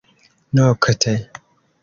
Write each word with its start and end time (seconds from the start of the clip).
nokte 0.53 1.13